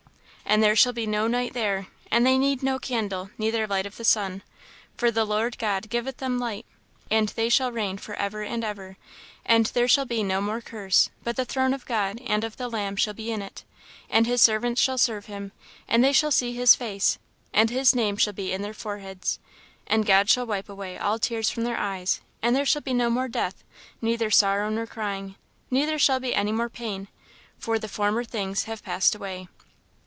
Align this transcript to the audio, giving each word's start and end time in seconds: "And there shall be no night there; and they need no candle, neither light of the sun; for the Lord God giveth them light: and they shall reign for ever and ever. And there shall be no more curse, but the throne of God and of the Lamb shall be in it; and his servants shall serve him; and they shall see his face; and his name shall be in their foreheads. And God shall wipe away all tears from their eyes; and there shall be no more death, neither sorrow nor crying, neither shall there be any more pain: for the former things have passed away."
"And 0.43 0.61
there 0.61 0.75
shall 0.75 0.91
be 0.91 1.07
no 1.07 1.27
night 1.27 1.53
there; 1.53 1.87
and 2.11 2.25
they 2.25 2.37
need 2.37 2.61
no 2.61 2.77
candle, 2.77 3.29
neither 3.37 3.65
light 3.65 3.85
of 3.85 3.95
the 3.95 4.03
sun; 4.03 4.43
for 4.97 5.09
the 5.09 5.23
Lord 5.23 5.57
God 5.57 5.89
giveth 5.89 6.17
them 6.17 6.39
light: 6.39 6.65
and 7.09 7.29
they 7.29 7.47
shall 7.47 7.71
reign 7.71 7.97
for 7.97 8.15
ever 8.15 8.41
and 8.43 8.61
ever. 8.61 8.97
And 9.45 9.67
there 9.67 9.87
shall 9.87 10.03
be 10.03 10.23
no 10.23 10.41
more 10.41 10.59
curse, 10.59 11.09
but 11.23 11.37
the 11.37 11.45
throne 11.45 11.73
of 11.73 11.85
God 11.85 12.19
and 12.27 12.43
of 12.43 12.57
the 12.57 12.67
Lamb 12.67 12.97
shall 12.97 13.13
be 13.13 13.31
in 13.31 13.41
it; 13.41 13.63
and 14.09 14.27
his 14.27 14.41
servants 14.41 14.81
shall 14.81 14.97
serve 14.97 15.27
him; 15.27 15.53
and 15.87 16.03
they 16.03 16.11
shall 16.11 16.31
see 16.31 16.51
his 16.51 16.75
face; 16.75 17.17
and 17.53 17.69
his 17.69 17.95
name 17.95 18.17
shall 18.17 18.33
be 18.33 18.51
in 18.51 18.61
their 18.61 18.73
foreheads. 18.73 19.39
And 19.87 20.05
God 20.05 20.29
shall 20.29 20.45
wipe 20.45 20.67
away 20.67 20.97
all 20.97 21.17
tears 21.17 21.49
from 21.49 21.63
their 21.63 21.77
eyes; 21.77 22.19
and 22.41 22.53
there 22.57 22.65
shall 22.65 22.81
be 22.81 22.93
no 22.93 23.09
more 23.09 23.29
death, 23.29 23.63
neither 24.01 24.29
sorrow 24.29 24.69
nor 24.69 24.85
crying, 24.85 25.35
neither 25.69 25.97
shall 25.97 26.19
there 26.19 26.31
be 26.31 26.35
any 26.35 26.51
more 26.51 26.67
pain: 26.67 27.07
for 27.57 27.79
the 27.79 27.87
former 27.87 28.25
things 28.25 28.65
have 28.65 28.83
passed 28.83 29.15
away." 29.15 29.47